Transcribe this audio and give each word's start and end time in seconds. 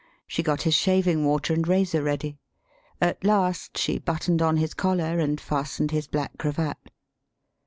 She 0.25 0.41
got 0.41 0.63
his 0.63 0.73
shaving 0.73 1.25
water 1.25 1.53
and 1.53 1.67
razor 1.67 2.01
ready. 2.01 2.39
At 2.99 3.23
last 3.23 3.77
she 3.77 3.99
buttoned 3.99 4.41
on 4.41 4.57
his 4.57 4.73
collar 4.73 5.19
and 5.19 5.39
fastened 5.39 5.91
his 5.91 6.07
black 6.07 6.39
cravat. 6.39 6.89